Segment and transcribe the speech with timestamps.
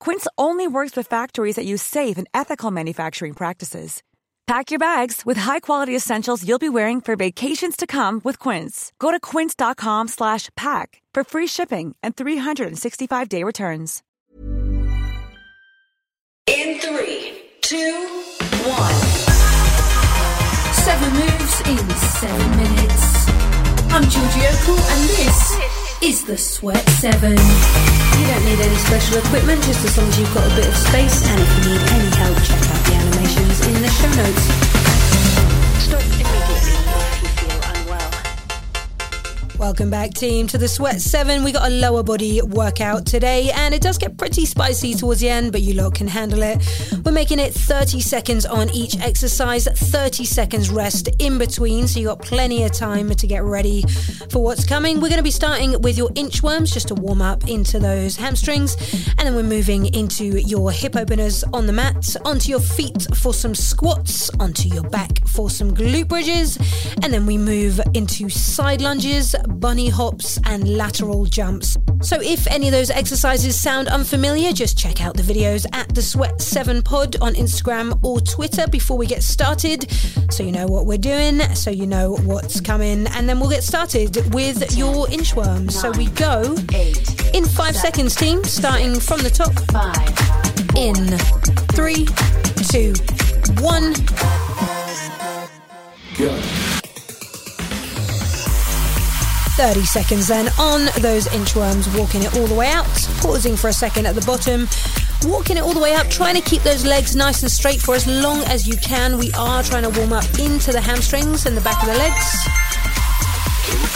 [0.00, 4.02] Quince only works with factories that use safe and ethical manufacturing practices.
[4.46, 8.92] Pack your bags with high-quality essentials you'll be wearing for vacations to come with Quince.
[8.98, 14.02] Go to quince.com/pack for free shipping and 365-day returns.
[16.46, 17.94] In three, two,
[18.66, 19.00] one.
[20.72, 23.28] Seven moves in seven minutes.
[23.92, 27.32] I'm Georgie Okell, and this is the Sweat Seven.
[27.32, 30.76] You don't need any special equipment, just as long as you've got a bit of
[30.76, 31.26] space.
[31.28, 34.89] And if you need any help, check out the animations in the show notes.
[39.60, 41.44] Welcome back, team, to the Sweat 7.
[41.44, 45.28] We got a lower body workout today, and it does get pretty spicy towards the
[45.28, 46.66] end, but you lot can handle it.
[47.04, 52.06] We're making it 30 seconds on each exercise, 30 seconds rest in between, so you
[52.06, 53.82] got plenty of time to get ready
[54.30, 54.94] for what's coming.
[54.94, 58.78] We're going to be starting with your inchworms just to warm up into those hamstrings,
[59.18, 63.34] and then we're moving into your hip openers on the mat, onto your feet for
[63.34, 66.56] some squats, onto your back for some glute bridges,
[67.02, 71.76] and then we move into side lunges, bunny hops, and lateral jumps.
[72.02, 76.00] So if any of those exercises sound unfamiliar, just check out the videos at the
[76.02, 79.90] Sweat 7 Pod on Instagram or Twitter before we get started,
[80.30, 83.62] so you know what we're doing, so you know what's coming, and then we'll get
[83.64, 85.72] started with your inchworms.
[85.72, 89.52] So we go Eight, in five seconds, team, starting from the top.
[89.70, 90.08] five,
[90.76, 91.18] In
[91.74, 92.06] three,
[92.70, 92.94] two,
[93.60, 93.92] one.
[96.18, 96.59] Go.
[99.60, 102.88] 30 seconds then on those inchworms, walking it all the way out,
[103.20, 104.66] pausing for a second at the bottom,
[105.30, 107.94] walking it all the way up, trying to keep those legs nice and straight for
[107.94, 109.18] as long as you can.
[109.18, 112.24] We are trying to warm up into the hamstrings and the back of the legs.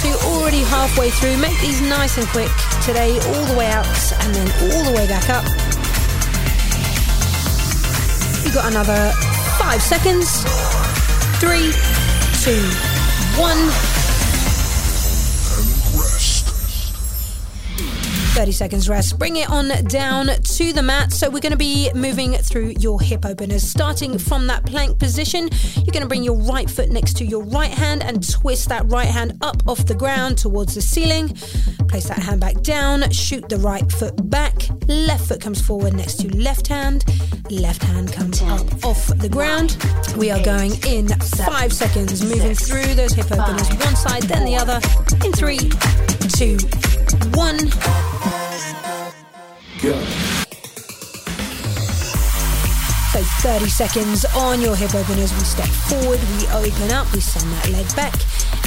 [0.00, 1.36] So you're already halfway through.
[1.36, 2.50] Make these nice and quick
[2.82, 3.84] today, all the way out
[4.24, 5.44] and then all the way back up.
[8.42, 9.12] You've got another
[9.58, 10.40] five seconds.
[11.36, 11.68] Three,
[12.40, 12.64] two,
[13.36, 13.89] one.
[18.40, 19.18] 30 seconds rest.
[19.18, 21.12] Bring it on down to the mat.
[21.12, 23.62] So we're going to be moving through your hip openers.
[23.62, 27.44] Starting from that plank position, you're going to bring your right foot next to your
[27.44, 31.28] right hand and twist that right hand up off the ground towards the ceiling.
[31.88, 34.54] Place that hand back down, shoot the right foot back.
[34.88, 37.04] Left foot comes forward next to left hand.
[37.50, 39.76] Left hand comes up off the ground.
[40.16, 41.08] We are going in
[41.44, 44.80] five seconds, moving through those hip openers, one side, then the other.
[45.26, 45.68] In three,
[46.30, 46.56] two,
[47.36, 47.58] one.
[49.82, 49.98] Go.
[53.12, 55.32] So 30 seconds on your hip openers.
[55.32, 58.14] We step forward, we open up, we send that leg back,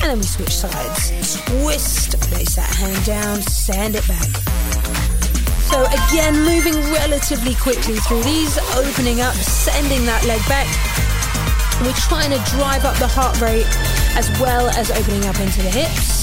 [0.01, 1.41] and then we switch sides.
[1.45, 4.27] Twist, place that hand down, send it back.
[5.71, 10.67] So again, moving relatively quickly through these, opening up, sending that leg back.
[11.81, 13.65] We're trying to drive up the heart rate
[14.15, 16.22] as well as opening up into the hips.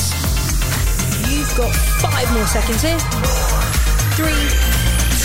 [1.60, 2.98] Got five more seconds here.
[4.16, 4.48] Three,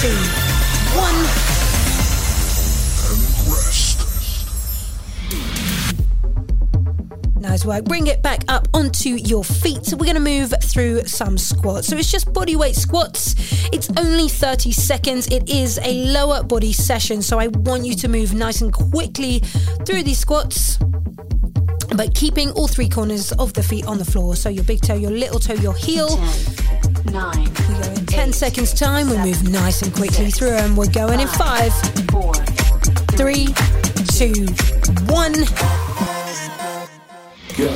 [0.01, 0.17] two,
[0.99, 1.15] one.
[3.49, 4.01] Rest.
[7.39, 7.85] Nice work.
[7.85, 9.85] Bring it back up onto your feet.
[9.85, 11.87] So we're going to move through some squats.
[11.87, 13.35] So it's just body weight squats.
[13.71, 15.27] It's only 30 seconds.
[15.27, 17.21] It is a lower body session.
[17.21, 19.39] So I want you to move nice and quickly
[19.85, 20.79] through these squats.
[21.95, 24.35] But keeping all three corners of the feet on the floor.
[24.35, 26.09] So your big toe, your little toe, your heel.
[26.09, 29.09] ten, nine, We go in 10 seconds time.
[29.09, 30.75] We move nice and quickly through them.
[30.75, 31.73] We're going in five,
[32.11, 32.33] four,
[33.15, 33.47] three,
[34.11, 34.45] two,
[35.07, 35.33] one.
[37.57, 37.71] Go.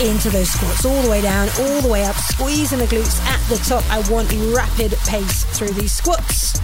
[0.00, 3.40] into those squats, all the way down, all the way up, squeezing the glutes at
[3.48, 3.84] the top.
[3.90, 6.60] I want rapid pace through these squats.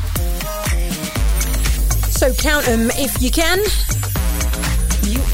[2.16, 3.58] So count them if you can.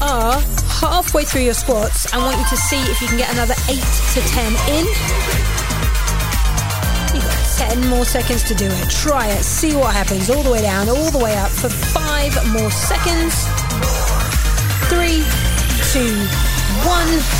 [0.01, 0.41] Are
[0.79, 2.11] halfway through your squats.
[2.13, 3.79] I want you to see if you can get another 8
[4.13, 4.45] to 10
[4.75, 4.85] in.
[7.15, 8.89] You've got 10 more seconds to do it.
[8.89, 9.43] Try it.
[9.43, 10.29] See what happens.
[10.29, 13.47] All the way down, all the way up for 5 more seconds.
[14.89, 15.23] Three,
[15.91, 16.13] two,
[16.85, 17.34] one.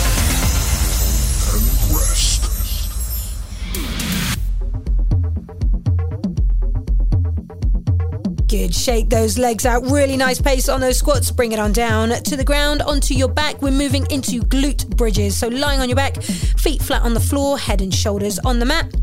[8.73, 9.83] Shake those legs out.
[9.83, 11.31] Really nice pace on those squats.
[11.31, 13.61] Bring it on down to the ground, onto your back.
[13.61, 15.37] We're moving into glute bridges.
[15.37, 18.65] So lying on your back, feet flat on the floor, head and shoulders on the
[18.65, 18.93] mat.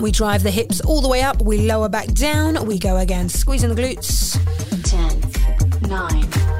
[0.00, 1.42] We drive the hips all the way up.
[1.42, 2.66] We lower back down.
[2.66, 3.28] We go again.
[3.28, 4.38] Squeezing the glutes.
[5.80, 6.53] 10, 9,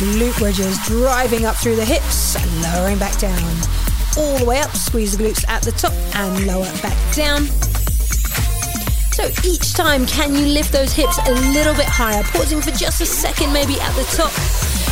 [0.00, 3.38] glute bridges driving up through the hips and lowering back down.
[4.16, 7.44] All the way up, squeeze the glutes at the top and lower back down.
[9.12, 12.22] So each time, can you lift those hips a little bit higher?
[12.32, 14.32] Pausing for just a second, maybe at the top,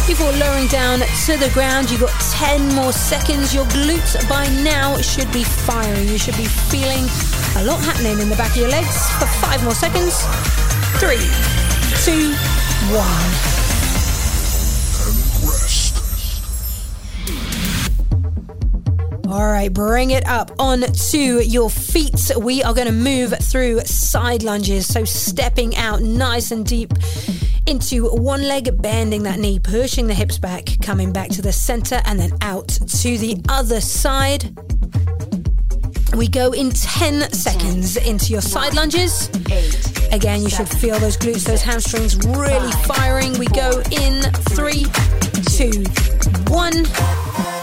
[0.06, 1.90] before lowering down to the ground.
[1.90, 3.54] You've got 10 more seconds.
[3.54, 6.06] Your glutes by now should be firing.
[6.06, 7.08] You should be feeling
[7.56, 10.20] a lot happening in the back of your legs for five more seconds.
[11.00, 11.24] Three,
[12.04, 12.36] two,
[12.92, 13.57] one.
[19.30, 22.30] All right, bring it up onto your feet.
[22.40, 24.86] We are going to move through side lunges.
[24.86, 26.94] So, stepping out nice and deep
[27.66, 32.00] into one leg, bending that knee, pushing the hips back, coming back to the center,
[32.06, 34.44] and then out to the other side.
[36.16, 39.28] We go in 10 seconds into your side lunges.
[40.10, 43.38] Again, you should feel those glutes, those hamstrings really firing.
[43.38, 44.22] We go in
[44.54, 44.86] three,
[45.52, 45.84] two,
[46.50, 47.57] one.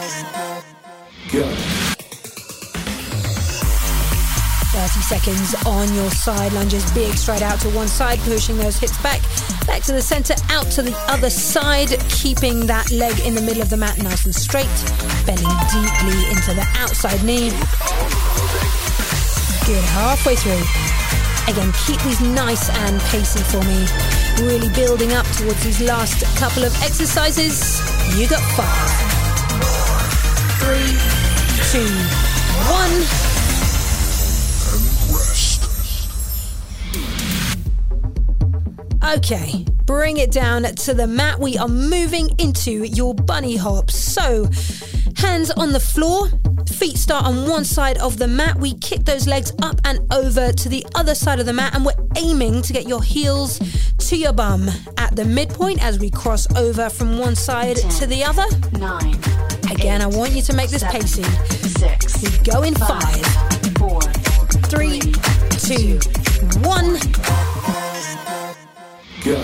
[5.05, 6.83] Seconds on your side lunges.
[6.91, 9.21] Big straight out to one side, pushing those hips back,
[9.67, 13.61] back to the center, out to the other side, keeping that leg in the middle
[13.61, 14.65] of the mat nice and straight,
[15.25, 17.51] bending deeply into the outside knee.
[19.69, 20.65] Good, halfway through.
[21.53, 23.85] Again, keep these nice and pacey for me.
[24.41, 27.79] Really building up towards these last couple of exercises.
[28.17, 28.89] You got five,
[30.57, 30.97] three,
[31.69, 31.85] two,
[32.73, 33.24] one.
[39.13, 41.39] Okay, bring it down to the mat.
[41.39, 43.95] We are moving into your bunny hops.
[43.95, 44.49] So,
[45.15, 46.29] hands on the floor,
[46.67, 48.57] feet start on one side of the mat.
[48.57, 51.85] We kick those legs up and over to the other side of the mat, and
[51.85, 53.59] we're aiming to get your heels
[53.99, 58.07] to your bum at the midpoint as we cross over from one side Ten, to
[58.07, 58.45] the other.
[58.79, 59.15] Nine.
[59.71, 61.23] Again, eight, I want you to make this seven, pacey.
[61.23, 62.23] Six.
[62.23, 64.01] We go in five, five four,
[64.71, 64.99] three,
[65.61, 65.99] two,
[66.67, 66.97] one.
[69.25, 69.41] Go.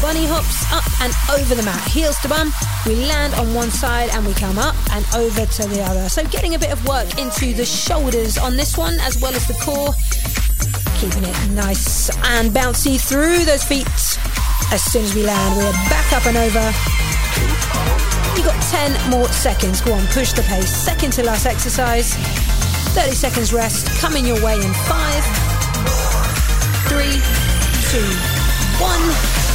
[0.00, 2.52] Bunny hops up and over the mat, heels to bum.
[2.86, 6.08] We land on one side and we come up and over to the other.
[6.08, 9.48] So getting a bit of work into the shoulders on this one as well as
[9.48, 9.90] the core.
[11.02, 13.88] Keeping it nice and bouncy through those feet.
[14.70, 16.62] As soon as we land, we're back up and over.
[18.38, 19.80] You've got 10 more seconds.
[19.80, 20.70] Go on, push the pace.
[20.70, 22.14] Second to last exercise.
[22.94, 23.86] 30 seconds rest.
[24.00, 25.47] Coming your way in five,
[27.90, 27.98] two,
[28.84, 29.48] one.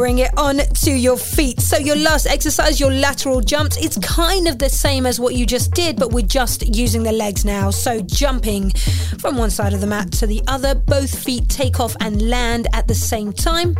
[0.00, 1.60] bring it on to your feet.
[1.60, 5.44] So, your last exercise, your lateral jumps, it's kind of the same as what you
[5.44, 7.68] just did, but we're just using the legs now.
[7.68, 8.70] So, jumping
[9.18, 12.66] from one side of the mat to the other, both feet take off and land
[12.72, 13.76] at the same time.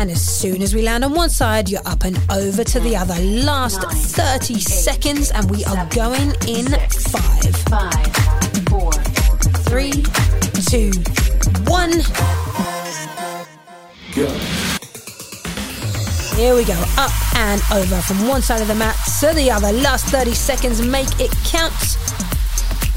[0.00, 2.96] And as soon as we land on one side, you're up and over to the
[2.96, 3.14] other.
[3.20, 6.68] Last 30 seconds, and we are going in
[7.68, 8.00] five,
[8.70, 8.92] four,
[9.68, 10.02] three,
[10.70, 10.90] two,
[11.68, 11.90] one.
[14.16, 14.26] Go.
[16.34, 19.70] Here we go, up and over from one side of the mat to the other.
[19.70, 22.09] Last 30 seconds, make it count.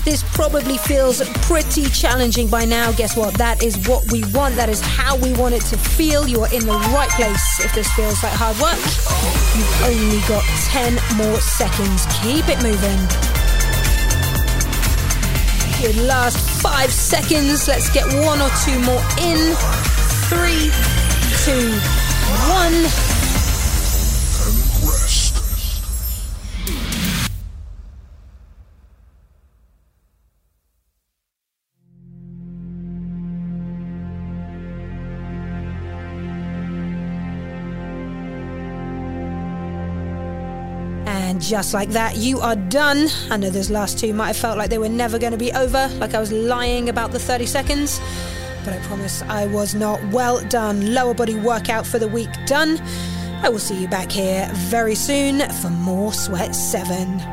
[0.05, 2.91] This probably feels pretty challenging by now.
[2.91, 3.37] Guess what?
[3.37, 4.55] That is what we want.
[4.55, 6.27] That is how we want it to feel.
[6.27, 8.75] You are in the right place if this feels like hard work.
[9.55, 12.05] You've only got 10 more seconds.
[12.19, 12.99] Keep it moving.
[15.79, 17.67] Good last five seconds.
[17.69, 19.55] Let's get one or two more in.
[20.27, 20.67] Three,
[21.47, 21.71] two,
[22.51, 23.12] one.
[41.33, 43.07] And just like that, you are done.
[43.31, 45.51] I know those last two might have felt like they were never going to be
[45.51, 47.99] over, like I was lying about the 30 seconds.
[48.63, 49.99] But I promise I was not.
[50.11, 50.93] Well done.
[50.93, 52.79] Lower body workout for the week done.
[53.41, 57.32] I will see you back here very soon for more Sweat 7.